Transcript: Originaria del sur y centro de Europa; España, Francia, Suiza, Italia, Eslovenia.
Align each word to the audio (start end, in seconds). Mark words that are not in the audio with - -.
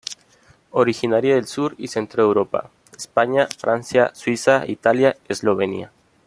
Originaria 0.71 1.35
del 1.35 1.45
sur 1.45 1.75
y 1.77 1.87
centro 1.87 2.23
de 2.23 2.27
Europa; 2.29 2.71
España, 2.97 3.47
Francia, 3.59 4.09
Suiza, 4.15 4.63
Italia, 4.65 5.15
Eslovenia. 5.29 5.91